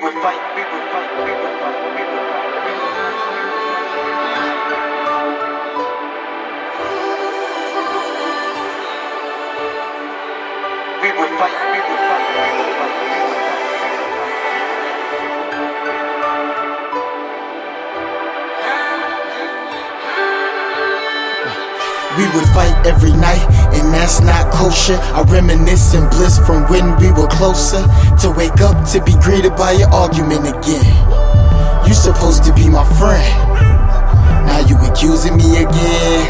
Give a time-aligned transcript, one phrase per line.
[0.00, 0.62] fight, we fight, we
[0.92, 2.20] fight, we fight.
[11.02, 13.50] We would fight, we would fight, we would fight, we would fight.
[22.16, 24.98] We would fight every night, and that's not kosher.
[25.14, 27.82] I reminisce in bliss from when we were closer.
[28.22, 30.86] To wake up to be greeted by your argument again.
[31.86, 33.34] You supposed to be my friend.
[34.46, 36.26] Now you accusing me again.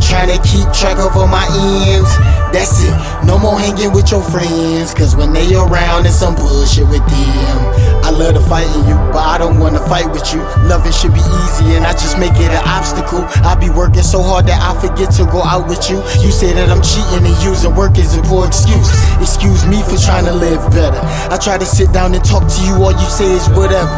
[0.00, 2.10] Trying to keep track of all my ends.
[2.52, 2.94] That's it.
[3.26, 4.94] No more hanging with your friends.
[4.94, 7.58] Cause when they around, it's some bullshit with them.
[8.02, 10.38] I love to fight you, but I don't wanna fight with you.
[10.70, 13.26] Loving should be easy, and I just make it an obstacle.
[13.42, 15.98] I be working so hard that I forget to go out with you.
[16.22, 18.86] You say that I'm cheating and using work as a poor excuse.
[19.18, 21.02] Excuse me for trying to live better.
[21.26, 23.90] I try to sit down and talk to you, all you say is whatever.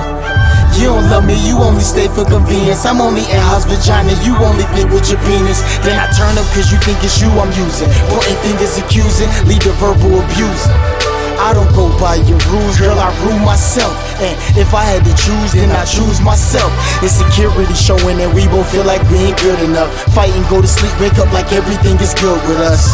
[0.80, 2.88] You don't love me, you only stay for convenience.
[2.88, 5.60] I'm only in house vagina, you only think with your penis.
[5.84, 7.92] Then I turn up cause you think it's you I'm using.
[8.08, 11.01] Pointing fingers accusing, lead to verbal abusing.
[11.38, 13.94] I don't go by your rules, girl, I rule myself.
[14.20, 16.72] And if I had to choose, then I choose myself.
[17.02, 19.90] Insecurity showing that we both feel like we ain't good enough.
[20.14, 22.92] Fight and go to sleep, wake up like everything is good with us.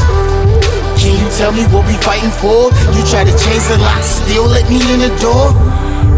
[0.99, 2.75] Can you tell me what we fighting for?
[2.95, 5.55] You try to change the lock, still let me in the door?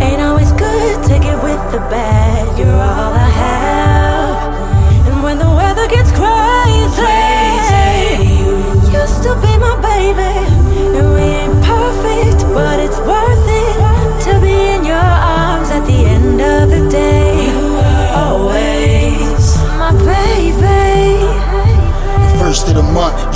[0.00, 2.58] Ain't always good, take it with the bad.
[2.58, 3.69] You're all I have.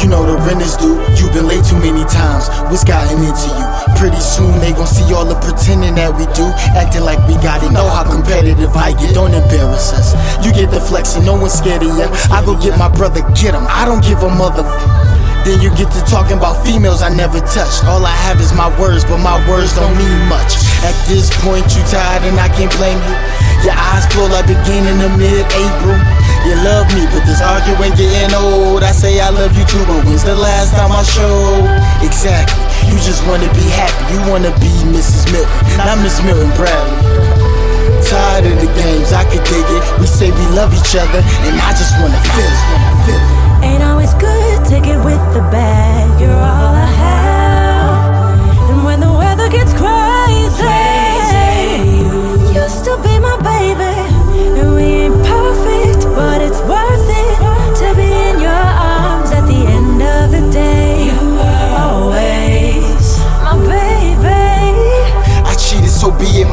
[0.04, 1.00] You know the rent is due.
[1.16, 2.52] You've been late too many times.
[2.68, 3.66] What's gotten into you?
[3.96, 6.44] Pretty soon they gon' see all the pretending that we do.
[6.76, 7.72] Acting like we got it.
[7.72, 9.16] Know how competitive I get.
[9.16, 10.12] Don't embarrass us.
[10.44, 12.12] You get the flexing, no one's scared of ya.
[12.28, 13.64] I go get my brother, get him.
[13.64, 14.68] I don't give a mother.
[15.48, 17.88] Then you get to talking about females I never touched.
[17.88, 20.60] All I have is my words, but my words don't mean much.
[20.84, 23.16] At this point, you tired and I can't blame you.
[23.64, 26.23] Your eyes pull like in the mid-April.
[26.44, 28.84] You love me, but this arguing getting old.
[28.84, 31.64] I say I love you too, but when's the last time I showed?
[32.04, 32.60] Exactly.
[32.84, 34.12] You just wanna be happy.
[34.12, 35.24] You wanna be Mrs.
[35.32, 37.00] Milton, not Miss Milton Bradley.
[38.04, 39.82] Tired of the games, I could dig it.
[39.98, 42.93] We say we love each other, and I just wanna feel it.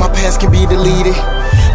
[0.01, 1.13] My past can be deleted.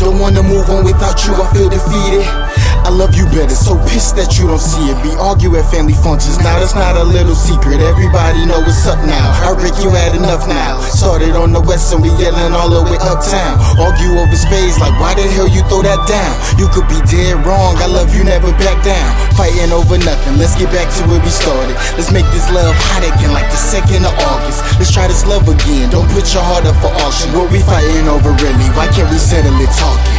[0.00, 2.55] Don't wanna move on without you, I feel defeated.
[2.86, 4.94] I love you better, so pissed that you don't see it.
[5.02, 7.82] We argue at family functions, now that's not a little secret.
[7.82, 9.26] Everybody know what's up now.
[9.42, 10.78] I Rick, you had enough now.
[10.94, 13.58] Started on the west and we yelling all the way uptown.
[13.74, 16.30] Argue over space, like why the hell you throw that down?
[16.62, 19.10] You could be dead wrong, I love you, never back down.
[19.34, 21.74] Fighting over nothing, let's get back to where we started.
[21.98, 24.62] Let's make this love hot again, like the second of August.
[24.78, 27.34] Let's try this love again, don't put your heart up for auction.
[27.34, 28.70] What we fighting over really?
[28.78, 30.15] Why can't we settle it talking?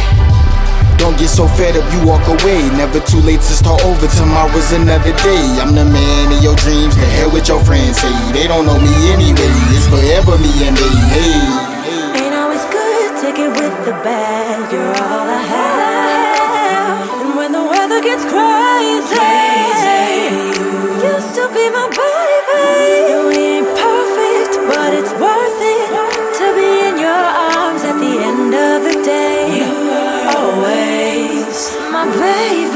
[0.98, 2.60] Don't get so fed up, you walk away.
[2.74, 4.06] Never too late to start over.
[4.06, 5.44] Tomorrow's another day.
[5.62, 6.94] I'm the man of your dreams.
[6.96, 9.54] The hell with your friends say they don't know me anyway.
[9.72, 10.94] It's forever me and they.
[11.14, 12.26] Hey.
[12.26, 14.87] Ain't always good, take it with the bad.
[32.28, 32.67] End